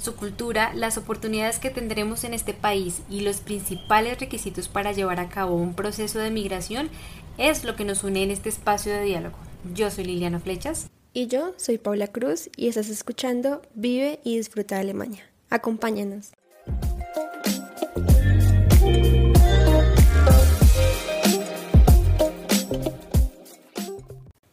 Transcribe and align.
Su 0.00 0.16
cultura, 0.16 0.72
las 0.74 0.96
oportunidades 0.96 1.58
que 1.58 1.68
tendremos 1.68 2.24
en 2.24 2.32
este 2.32 2.54
país 2.54 3.02
y 3.10 3.20
los 3.20 3.40
principales 3.40 4.18
requisitos 4.18 4.68
para 4.68 4.92
llevar 4.92 5.20
a 5.20 5.28
cabo 5.28 5.56
un 5.56 5.74
proceso 5.74 6.18
de 6.18 6.30
migración 6.30 6.88
es 7.36 7.64
lo 7.64 7.76
que 7.76 7.84
nos 7.84 8.02
une 8.02 8.22
en 8.22 8.30
este 8.30 8.48
espacio 8.48 8.92
de 8.92 9.02
diálogo. 9.02 9.36
Yo 9.74 9.90
soy 9.90 10.04
Liliana 10.04 10.40
Flechas. 10.40 10.88
Y 11.12 11.26
yo 11.26 11.52
soy 11.58 11.76
Paula 11.76 12.06
Cruz 12.06 12.48
y 12.56 12.68
estás 12.68 12.88
escuchando 12.88 13.60
Vive 13.74 14.20
y 14.24 14.38
Disfruta 14.38 14.76
de 14.76 14.80
Alemania. 14.80 15.24
Acompáñanos. 15.50 16.32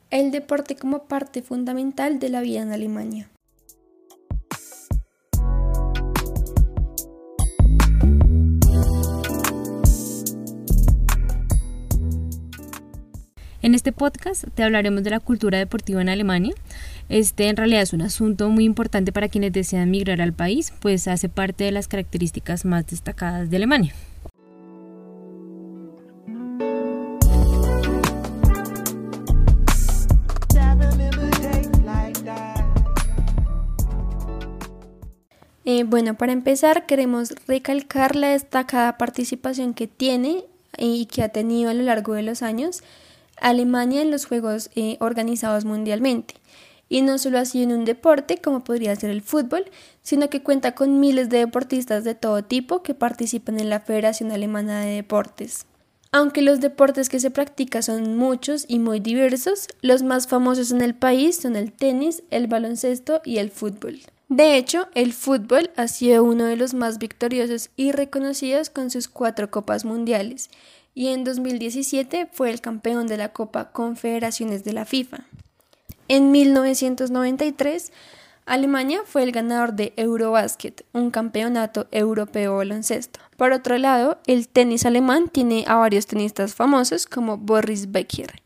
el 0.10 0.32
deporte 0.32 0.76
como 0.76 1.04
parte 1.04 1.44
fundamental 1.44 2.18
de 2.18 2.30
la 2.30 2.42
vida 2.42 2.62
en 2.62 2.72
Alemania. 2.72 3.30
En 13.68 13.76
este 13.76 13.92
podcast 13.92 14.46
te 14.56 14.64
hablaremos 14.64 15.04
de 15.04 15.10
la 15.10 15.20
cultura 15.20 15.58
deportiva 15.58 16.02
en 16.02 16.08
Alemania. 16.08 16.56
Este 17.10 17.50
en 17.50 17.58
realidad 17.58 17.82
es 17.82 17.92
un 17.92 18.02
asunto 18.02 18.48
muy 18.48 18.64
importante 18.64 19.12
para 19.12 19.28
quienes 19.28 19.52
desean 19.52 19.92
migrar 19.92 20.22
al 20.22 20.32
país, 20.32 20.72
pues 20.80 21.06
hace 21.10 21.28
parte 21.28 21.66
de 21.66 21.74
las 21.74 21.90
características 21.90 22.64
más 22.64 22.88
destacadas 22.88 23.50
de 23.50 23.58
Alemania. 23.58 23.94
Eh, 35.66 35.84
bueno, 35.84 36.14
para 36.14 36.32
empezar 36.32 36.86
queremos 36.86 37.36
recalcar 37.50 38.16
la 38.16 38.30
destacada 38.30 38.98
participación 38.98 39.74
que 39.74 39.88
tiene 39.88 40.46
y 40.78 41.08
que 41.08 41.22
ha 41.22 41.28
tenido 41.30 41.70
a 41.70 41.74
lo 41.74 41.84
largo 41.84 42.14
de 42.14 42.24
los 42.24 42.44
años 42.44 42.82
Alemania 43.42 44.02
en 44.02 44.12
los 44.12 44.26
Juegos 44.26 44.70
eh, 44.76 44.98
organizados 45.00 45.66
mundialmente. 45.66 46.36
Y 46.90 47.02
no 47.02 47.18
solo 47.18 47.40
así 47.40 47.64
en 47.64 47.74
un 47.74 47.86
deporte 47.86 48.38
como 48.38 48.64
podría 48.64 48.96
ser 48.96 49.10
el 49.10 49.22
fútbol, 49.22 49.66
sino 50.02 50.30
que 50.30 50.42
cuenta 50.42 50.74
con 50.74 51.00
miles 51.00 51.30
de 51.30 51.40
deportistas 51.40 52.04
de 52.04 52.16
todo 52.16 52.44
tipo 52.44 52.82
que 52.82 52.94
participan 52.94 53.60
en 53.60 53.70
la 53.70 53.82
Federación 53.82 54.32
Alemana 54.32 54.82
de 54.82 54.96
Deportes. 54.96 55.66
Aunque 56.12 56.42
los 56.42 56.62
deportes 56.62 57.10
que 57.10 57.20
se 57.20 57.32
practican 57.32 57.84
son 57.84 58.18
muchos 58.18 58.66
y 58.68 58.80
muy 58.80 59.00
diversos, 59.00 59.68
los 59.82 60.04
más 60.04 60.28
famosos 60.28 60.72
en 60.72 60.82
el 60.82 60.96
país 60.96 61.36
son 61.36 61.56
el 61.56 61.74
tenis, 61.74 62.24
el 62.32 62.48
baloncesto 62.48 63.22
y 63.26 63.38
el 63.38 63.52
fútbol. 63.52 64.00
De 64.30 64.58
hecho, 64.58 64.88
el 64.94 65.14
fútbol 65.14 65.72
ha 65.78 65.88
sido 65.88 66.24
uno 66.24 66.46
de 66.46 66.58
los 66.58 66.74
más 66.74 66.98
victoriosos 66.98 67.70
y 67.76 67.92
reconocidos 67.92 68.70
con 68.70 68.90
sus 68.90 69.08
cuatro 69.08 69.52
copas 69.52 69.86
mundiales, 69.86 70.50
y 70.98 71.10
en 71.10 71.24
2017 71.24 72.28
fue 72.32 72.50
el 72.50 72.60
campeón 72.60 73.06
de 73.06 73.18
la 73.18 73.30
Copa 73.30 73.72
Confederaciones 73.72 74.64
de 74.64 74.74
la 74.74 74.84
FIFA. 74.84 75.28
En 76.08 76.32
1993, 76.32 77.92
Alemania 78.48 79.02
fue 79.06 79.22
el 79.22 79.32
ganador 79.32 79.74
de 79.74 79.94
Eurobasket, 79.96 80.86
un 80.94 81.12
campeonato 81.12 81.86
europeo 81.92 82.58
baloncesto. 82.58 83.20
Por 83.38 83.52
otro 83.52 83.78
lado, 83.78 84.18
el 84.26 84.48
tenis 84.48 84.88
alemán 84.88 85.30
tiene 85.30 85.66
a 85.68 85.76
varios 85.76 86.08
tenistas 86.08 86.56
famosos 86.56 87.06
como 87.06 87.38
Boris 87.38 87.92
Becker. 87.92 88.42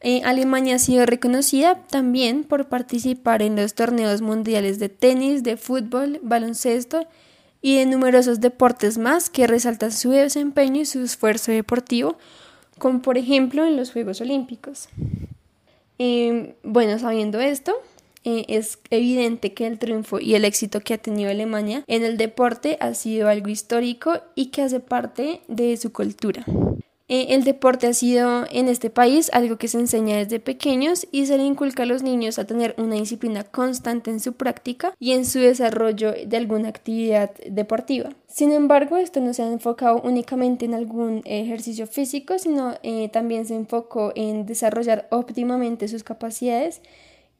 Eh, 0.00 0.22
Alemania 0.24 0.76
ha 0.76 0.78
sido 0.78 1.04
reconocida 1.04 1.82
también 1.88 2.44
por 2.44 2.70
participar 2.70 3.42
en 3.42 3.56
los 3.56 3.74
torneos 3.74 4.22
mundiales 4.22 4.78
de 4.78 4.88
tenis, 4.88 5.42
de 5.42 5.58
fútbol, 5.58 6.18
baloncesto 6.22 7.06
y 7.60 7.76
de 7.76 7.86
numerosos 7.86 8.40
deportes 8.40 8.98
más 8.98 9.30
que 9.30 9.46
resaltan 9.46 9.92
su 9.92 10.10
desempeño 10.10 10.82
y 10.82 10.86
su 10.86 11.02
esfuerzo 11.02 11.52
deportivo, 11.52 12.16
como 12.78 13.02
por 13.02 13.18
ejemplo 13.18 13.64
en 13.64 13.76
los 13.76 13.92
Juegos 13.92 14.20
Olímpicos. 14.20 14.88
Em, 15.98 16.54
bueno, 16.62 16.98
sabiendo 16.98 17.40
esto, 17.40 17.74
eh, 18.24 18.44
es 18.48 18.78
evidente 18.90 19.52
que 19.52 19.66
el 19.66 19.78
triunfo 19.78 20.20
y 20.20 20.34
el 20.34 20.44
éxito 20.44 20.80
que 20.80 20.94
ha 20.94 20.98
tenido 20.98 21.30
Alemania 21.30 21.84
en 21.86 22.04
el 22.04 22.16
deporte 22.16 22.76
ha 22.80 22.94
sido 22.94 23.28
algo 23.28 23.48
histórico 23.48 24.20
y 24.34 24.46
que 24.46 24.62
hace 24.62 24.80
parte 24.80 25.40
de 25.48 25.76
su 25.76 25.92
cultura. 25.92 26.44
Eh, 27.10 27.28
el 27.30 27.42
deporte 27.42 27.86
ha 27.86 27.94
sido 27.94 28.44
en 28.50 28.68
este 28.68 28.90
país 28.90 29.30
algo 29.32 29.56
que 29.56 29.68
se 29.68 29.78
enseña 29.78 30.18
desde 30.18 30.40
pequeños 30.40 31.06
y 31.10 31.24
se 31.24 31.38
le 31.38 31.44
inculca 31.44 31.84
a 31.84 31.86
los 31.86 32.02
niños 32.02 32.38
a 32.38 32.46
tener 32.46 32.74
una 32.76 32.96
disciplina 32.96 33.44
constante 33.44 34.10
en 34.10 34.20
su 34.20 34.34
práctica 34.34 34.92
y 35.00 35.12
en 35.12 35.24
su 35.24 35.38
desarrollo 35.38 36.12
de 36.26 36.36
alguna 36.36 36.68
actividad 36.68 37.30
deportiva. 37.48 38.10
Sin 38.26 38.52
embargo, 38.52 38.98
esto 38.98 39.20
no 39.20 39.32
se 39.32 39.42
ha 39.42 39.50
enfocado 39.50 40.02
únicamente 40.02 40.66
en 40.66 40.74
algún 40.74 41.22
ejercicio 41.24 41.86
físico, 41.86 42.38
sino 42.38 42.74
eh, 42.82 43.08
también 43.08 43.46
se 43.46 43.54
enfocó 43.54 44.12
en 44.14 44.44
desarrollar 44.44 45.08
óptimamente 45.10 45.88
sus 45.88 46.04
capacidades 46.04 46.82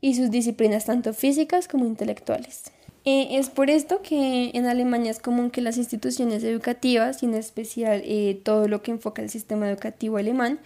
y 0.01 0.15
sus 0.15 0.31
disciplinas 0.31 0.87
tanto 0.87 1.13
físicas 1.13 1.69
como 1.69 1.85
intelectuales. 1.85 2.73
Eh, 3.11 3.39
es 3.39 3.49
por 3.49 3.71
esto 3.71 4.03
que 4.03 4.51
en 4.53 4.67
Alemania 4.67 5.11
es 5.11 5.19
común 5.19 5.51
que 5.51 5.63
las 5.63 5.79
instituciones 5.79 6.45
educativas 6.45 7.23
y 7.23 7.27
en 7.27 7.33
especial 7.33 8.03
eh, 8.05 8.39
todo 8.45 8.69
lo 8.69 8.83
que 8.83 8.91
enfoca 8.91 9.23
el 9.23 9.31
sistema 9.31 9.67
educativo 9.67 10.19
alemán 10.19 10.59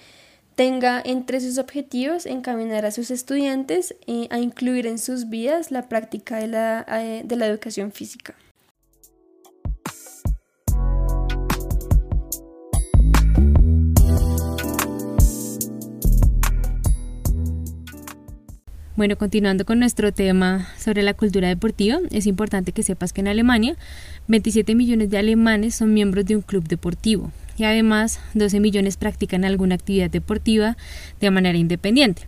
tenga 0.56 1.00
entre 1.04 1.40
sus 1.40 1.58
objetivos 1.58 2.26
encaminar 2.26 2.84
a 2.84 2.90
sus 2.90 3.12
estudiantes 3.12 3.94
eh, 4.08 4.26
a 4.30 4.40
incluir 4.40 4.88
en 4.88 4.98
sus 4.98 5.30
vidas 5.30 5.70
la 5.70 5.88
práctica 5.88 6.40
de 6.40 6.48
la 7.36 7.46
educación 7.46 7.92
física. 7.92 8.34
Bueno, 18.94 19.16
continuando 19.16 19.64
con 19.64 19.78
nuestro 19.78 20.12
tema 20.12 20.68
sobre 20.76 21.02
la 21.02 21.14
cultura 21.14 21.48
deportiva, 21.48 21.98
es 22.10 22.26
importante 22.26 22.72
que 22.72 22.82
sepas 22.82 23.14
que 23.14 23.22
en 23.22 23.28
Alemania 23.28 23.74
27 24.28 24.74
millones 24.74 25.08
de 25.08 25.16
alemanes 25.16 25.74
son 25.74 25.94
miembros 25.94 26.26
de 26.26 26.36
un 26.36 26.42
club 26.42 26.68
deportivo 26.68 27.32
y 27.56 27.64
además 27.64 28.20
12 28.34 28.60
millones 28.60 28.98
practican 28.98 29.46
alguna 29.46 29.76
actividad 29.76 30.10
deportiva 30.10 30.76
de 31.20 31.30
manera 31.30 31.56
independiente. 31.56 32.24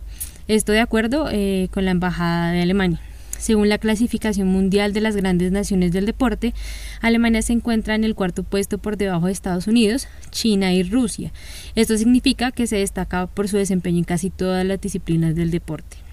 Esto 0.47 0.71
de 0.71 0.79
acuerdo 0.79 1.29
eh, 1.31 1.69
con 1.71 1.85
la 1.85 1.91
Embajada 1.91 2.51
de 2.51 2.63
Alemania. 2.63 2.99
Según 3.37 3.69
la 3.69 3.77
clasificación 3.77 4.47
mundial 4.47 4.91
de 4.91 5.01
las 5.01 5.15
grandes 5.15 5.51
naciones 5.51 5.91
del 5.91 6.07
deporte, 6.07 6.55
Alemania 6.99 7.43
se 7.43 7.53
encuentra 7.53 7.93
en 7.93 8.03
el 8.03 8.15
cuarto 8.15 8.41
puesto 8.41 8.79
por 8.79 8.97
debajo 8.97 9.27
de 9.27 9.33
Estados 9.33 9.67
Unidos, 9.67 10.07
China 10.31 10.73
y 10.73 10.81
Rusia. 10.81 11.31
Esto 11.75 11.95
significa 11.95 12.51
que 12.51 12.65
se 12.65 12.77
destaca 12.77 13.27
por 13.27 13.47
su 13.49 13.57
desempeño 13.57 13.99
en 13.99 14.03
casi 14.03 14.31
todas 14.31 14.65
las 14.65 14.81
disciplinas 14.81 15.35
del 15.35 15.51
deporte. 15.51 16.04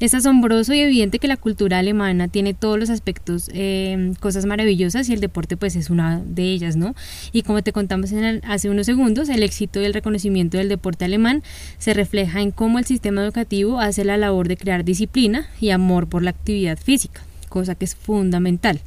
Es 0.00 0.14
asombroso 0.14 0.72
y 0.72 0.80
evidente 0.80 1.18
que 1.18 1.28
la 1.28 1.36
cultura 1.36 1.78
alemana 1.78 2.26
tiene 2.26 2.54
todos 2.54 2.78
los 2.78 2.88
aspectos, 2.88 3.50
eh, 3.52 4.14
cosas 4.18 4.46
maravillosas 4.46 5.06
y 5.10 5.12
el 5.12 5.20
deporte 5.20 5.58
pues 5.58 5.76
es 5.76 5.90
una 5.90 6.22
de 6.24 6.44
ellas, 6.44 6.76
¿no? 6.76 6.94
Y 7.32 7.42
como 7.42 7.62
te 7.62 7.74
contamos 7.74 8.10
en 8.12 8.40
hace 8.46 8.70
unos 8.70 8.86
segundos, 8.86 9.28
el 9.28 9.42
éxito 9.42 9.78
y 9.78 9.84
el 9.84 9.92
reconocimiento 9.92 10.56
del 10.56 10.70
deporte 10.70 11.04
alemán 11.04 11.42
se 11.76 11.92
refleja 11.92 12.40
en 12.40 12.50
cómo 12.50 12.78
el 12.78 12.86
sistema 12.86 13.22
educativo 13.22 13.78
hace 13.78 14.06
la 14.06 14.16
labor 14.16 14.48
de 14.48 14.56
crear 14.56 14.86
disciplina 14.86 15.48
y 15.60 15.68
amor 15.68 16.08
por 16.08 16.22
la 16.22 16.30
actividad 16.30 16.78
física, 16.78 17.20
cosa 17.50 17.74
que 17.74 17.84
es 17.84 17.94
fundamental. 17.94 18.80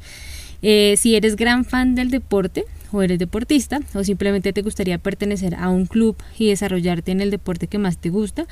Eh, 0.62 0.96
si 0.96 1.14
eres 1.14 1.36
gran 1.36 1.64
fan 1.64 1.94
del 1.94 2.10
deporte 2.10 2.64
o 2.90 3.02
eres 3.02 3.20
deportista 3.20 3.80
o 3.94 4.02
simplemente 4.02 4.52
te 4.52 4.62
gustaría 4.62 4.98
pertenecer 4.98 5.54
a 5.54 5.68
un 5.68 5.86
club 5.86 6.16
y 6.36 6.48
desarrollarte 6.48 7.12
en 7.12 7.20
el 7.20 7.30
deporte 7.30 7.68
que 7.68 7.78
más 7.78 7.98
te 7.98 8.10
gusta, 8.10 8.46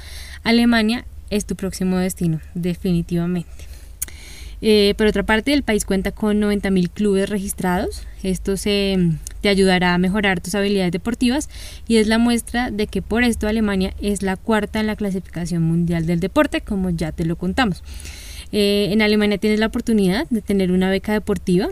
Alemania 0.45 1.05
es 1.33 1.47
tu 1.47 1.57
próximo 1.57 1.97
destino, 1.97 2.41
definitivamente. 2.55 3.49
Eh, 4.65 4.95
por 4.97 5.09
otra 5.09 5.25
parte, 5.25 5.53
el 5.53 5.65
país 5.65 5.85
cuenta 5.85 6.13
con 6.13 6.41
90.000 6.41 6.91
clubes 6.91 7.29
registrados. 7.29 8.07
Esto 8.23 8.57
se, 8.57 8.97
te 9.41 9.49
ayudará 9.49 9.95
a 9.95 9.99
mejorar 9.99 10.41
tus 10.41 10.55
habilidades 10.55 10.93
deportivas 10.93 11.51
y 11.89 11.97
es 11.97 12.07
la 12.07 12.19
muestra 12.19 12.71
de 12.71 12.87
que 12.87 13.03
por 13.03 13.25
esto 13.25 13.49
Alemania 13.49 13.93
es 14.01 14.23
la 14.23 14.37
cuarta 14.37 14.79
en 14.79 14.87
la 14.87 14.95
clasificación 14.95 15.65
mundial 15.65 16.07
del 16.07 16.21
deporte, 16.21 16.61
como 16.61 16.91
ya 16.91 17.11
te 17.11 17.25
lo 17.25 17.35
contamos. 17.35 17.83
Eh, 18.53 18.91
en 18.93 19.03
Alemania 19.03 19.39
tienes 19.39 19.59
la 19.59 19.67
oportunidad 19.67 20.29
de 20.31 20.43
tener 20.43 20.71
una 20.71 20.91
beca 20.91 21.13
deportiva. 21.13 21.69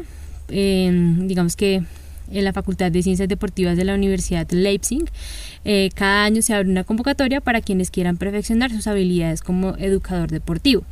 Eh, 0.48 0.90
digamos 1.20 1.54
que 1.54 1.84
en 2.31 2.44
la 2.44 2.53
Facultad 2.53 2.91
de 2.93 3.03
Ciencias 3.03 3.29
Deportivas 3.29 3.77
de 3.77 3.85
la 3.85 3.94
Universidad 3.94 4.49
Leipzig. 4.50 5.05
Eh, 5.65 5.91
cada 5.94 6.25
año 6.25 6.43
se 6.43 6.55
abre 6.55 6.69
una 6.69 6.85
convocatoria 6.85 7.41
para 7.41 7.61
quienes 7.61 7.91
quieran 7.91 8.17
perfeccionar 8.17 8.71
sus 8.71 8.87
habilidades 8.87 9.43
como 9.43 9.77
educador 9.77 10.31
deportivo. 10.31 10.85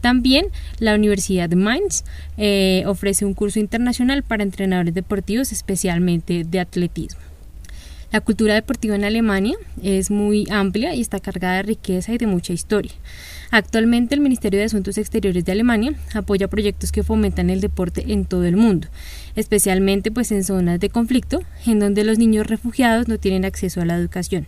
También 0.00 0.46
la 0.78 0.94
Universidad 0.94 1.48
de 1.48 1.56
Mainz 1.56 2.04
eh, 2.36 2.82
ofrece 2.86 3.24
un 3.24 3.34
curso 3.34 3.60
internacional 3.60 4.22
para 4.22 4.42
entrenadores 4.42 4.94
deportivos, 4.94 5.52
especialmente 5.52 6.44
de 6.44 6.60
atletismo. 6.60 7.31
La 8.12 8.20
cultura 8.20 8.52
deportiva 8.52 8.94
en 8.94 9.04
Alemania 9.04 9.56
es 9.82 10.10
muy 10.10 10.46
amplia 10.50 10.94
y 10.94 11.00
está 11.00 11.18
cargada 11.18 11.56
de 11.56 11.62
riqueza 11.62 12.12
y 12.12 12.18
de 12.18 12.26
mucha 12.26 12.52
historia. 12.52 12.92
Actualmente 13.50 14.14
el 14.14 14.20
Ministerio 14.20 14.58
de 14.58 14.66
Asuntos 14.66 14.98
Exteriores 14.98 15.46
de 15.46 15.52
Alemania 15.52 15.94
apoya 16.12 16.46
proyectos 16.46 16.92
que 16.92 17.02
fomentan 17.02 17.48
el 17.48 17.62
deporte 17.62 18.12
en 18.12 18.26
todo 18.26 18.44
el 18.44 18.56
mundo, 18.56 18.88
especialmente 19.34 20.10
pues 20.10 20.30
en 20.30 20.44
zonas 20.44 20.78
de 20.78 20.90
conflicto 20.90 21.42
en 21.64 21.78
donde 21.78 22.04
los 22.04 22.18
niños 22.18 22.46
refugiados 22.46 23.08
no 23.08 23.16
tienen 23.16 23.46
acceso 23.46 23.80
a 23.80 23.86
la 23.86 23.96
educación. 23.96 24.46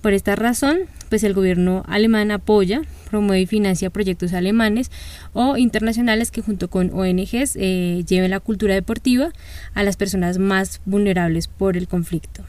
Por 0.00 0.14
esta 0.14 0.34
razón, 0.34 0.78
pues 1.10 1.24
el 1.24 1.34
gobierno 1.34 1.84
alemán 1.86 2.30
apoya, 2.30 2.80
promueve 3.10 3.42
y 3.42 3.46
financia 3.46 3.90
proyectos 3.90 4.32
alemanes 4.32 4.90
o 5.34 5.58
internacionales 5.58 6.30
que 6.30 6.40
junto 6.40 6.70
con 6.70 6.90
ONGs 6.90 7.56
eh, 7.56 8.02
lleven 8.08 8.30
la 8.30 8.40
cultura 8.40 8.72
deportiva 8.72 9.30
a 9.74 9.82
las 9.82 9.98
personas 9.98 10.38
más 10.38 10.80
vulnerables 10.86 11.48
por 11.48 11.76
el 11.76 11.86
conflicto. 11.86 12.44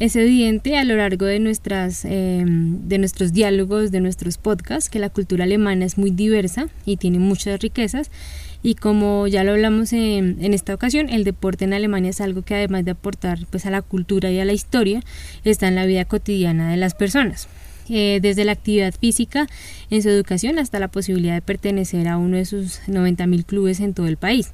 Es 0.00 0.16
evidente 0.16 0.76
a 0.76 0.84
lo 0.84 0.96
largo 0.96 1.24
de, 1.24 1.38
nuestras, 1.38 2.04
em, 2.04 2.88
de 2.88 2.98
nuestros 2.98 3.32
diálogos, 3.32 3.92
de 3.92 4.00
nuestros 4.00 4.38
podcasts, 4.38 4.90
que 4.90 4.98
la 4.98 5.08
cultura 5.08 5.44
alemana 5.44 5.84
es 5.84 5.98
muy 5.98 6.10
diversa 6.10 6.66
y 6.84 6.96
tiene 6.96 7.20
muchas 7.20 7.60
riquezas. 7.60 8.10
Y 8.60 8.74
como 8.74 9.28
ya 9.28 9.44
lo 9.44 9.52
hablamos 9.52 9.92
en, 9.92 10.38
en, 10.40 10.52
esta 10.52 10.74
ocasión, 10.74 11.10
el 11.10 11.22
deporte 11.22 11.64
en 11.64 11.74
Alemania 11.74 12.10
es 12.10 12.20
algo 12.20 12.42
que 12.42 12.54
además 12.56 12.84
de 12.84 12.90
aportar 12.90 13.38
pues, 13.50 13.66
a 13.66 13.70
la 13.70 13.82
cultura 13.82 14.32
y 14.32 14.40
a 14.40 14.44
la 14.44 14.52
historia, 14.52 15.00
está 15.44 15.68
en 15.68 15.76
la 15.76 15.86
vida 15.86 16.04
cotidiana 16.06 16.70
de 16.70 16.76
las 16.76 16.94
personas. 16.94 17.46
Eh, 17.88 18.18
desde 18.22 18.44
la 18.44 18.52
actividad 18.52 18.94
física 18.94 19.46
en 19.90 20.02
su 20.02 20.08
educación 20.08 20.58
hasta 20.58 20.78
la 20.78 20.88
posibilidad 20.88 21.34
de 21.34 21.42
pertenecer 21.42 22.08
a 22.08 22.16
uno 22.16 22.38
de 22.38 22.46
sus 22.46 22.80
90.000 22.86 23.44
clubes 23.44 23.80
en 23.80 23.92
todo 23.92 24.06
el 24.06 24.16
país. 24.16 24.52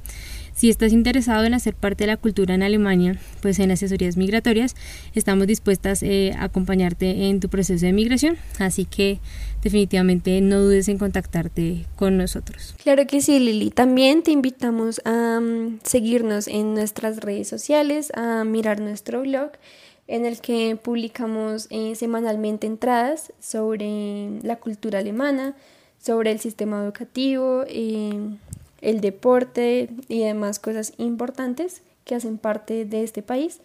Si 0.53 0.69
estás 0.69 0.91
interesado 0.91 1.45
en 1.45 1.53
hacer 1.53 1.73
parte 1.73 2.03
de 2.03 2.07
la 2.07 2.17
cultura 2.17 2.53
en 2.53 2.61
Alemania, 2.61 3.17
pues 3.41 3.57
en 3.59 3.71
asesorías 3.71 4.17
migratorias 4.17 4.75
estamos 5.15 5.47
dispuestas 5.47 6.03
eh, 6.03 6.33
a 6.37 6.43
acompañarte 6.43 7.29
en 7.29 7.39
tu 7.39 7.49
proceso 7.49 7.85
de 7.85 7.93
migración, 7.93 8.37
así 8.59 8.85
que 8.85 9.19
definitivamente 9.63 10.39
no 10.41 10.59
dudes 10.59 10.87
en 10.87 10.97
contactarte 10.97 11.85
con 11.95 12.17
nosotros. 12.17 12.75
Claro 12.83 13.07
que 13.07 13.21
sí, 13.21 13.39
Lili. 13.39 13.71
También 13.71 14.23
te 14.23 14.31
invitamos 14.31 15.01
a 15.05 15.39
mm, 15.39 15.79
seguirnos 15.83 16.47
en 16.47 16.73
nuestras 16.73 17.17
redes 17.17 17.47
sociales, 17.47 18.11
a 18.13 18.43
mirar 18.43 18.81
nuestro 18.81 19.21
blog 19.21 19.51
en 20.11 20.25
el 20.25 20.41
que 20.41 20.75
publicamos 20.75 21.67
eh, 21.69 21.95
semanalmente 21.95 22.67
entradas 22.67 23.31
sobre 23.39 24.41
la 24.43 24.57
cultura 24.57 24.99
alemana, 24.99 25.55
sobre 26.01 26.31
el 26.31 26.39
sistema 26.41 26.83
educativo, 26.83 27.63
eh, 27.65 28.11
el 28.81 28.99
deporte 28.99 29.89
y 30.09 30.19
demás 30.19 30.59
cosas 30.59 30.91
importantes 30.97 31.81
que 32.03 32.15
hacen 32.15 32.37
parte 32.37 32.83
de 32.83 33.03
este 33.03 33.21
país. 33.21 33.61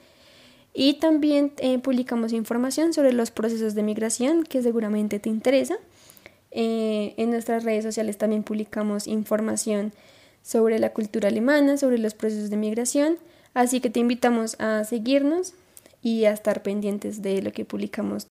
Y 0.72 1.00
también 1.00 1.52
eh, 1.56 1.80
publicamos 1.80 2.32
información 2.32 2.92
sobre 2.92 3.12
los 3.12 3.32
procesos 3.32 3.74
de 3.74 3.82
migración 3.82 4.44
que 4.44 4.62
seguramente 4.62 5.18
te 5.18 5.28
interesa. 5.28 5.78
Eh, 6.52 7.14
en 7.16 7.30
nuestras 7.30 7.64
redes 7.64 7.82
sociales 7.82 8.18
también 8.18 8.44
publicamos 8.44 9.08
información 9.08 9.92
sobre 10.42 10.78
la 10.78 10.92
cultura 10.92 11.26
alemana, 11.26 11.76
sobre 11.76 11.98
los 11.98 12.14
procesos 12.14 12.50
de 12.50 12.56
migración. 12.56 13.16
Así 13.52 13.80
que 13.80 13.90
te 13.90 13.98
invitamos 13.98 14.54
a 14.60 14.84
seguirnos 14.84 15.54
y 16.06 16.24
a 16.24 16.30
estar 16.30 16.62
pendientes 16.62 17.20
de 17.20 17.42
lo 17.42 17.50
que 17.50 17.64
publicamos. 17.64 18.28